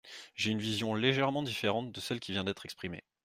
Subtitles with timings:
[0.33, 3.03] J’ai une vision légèrement différente de celle qui vient d’être exprimée.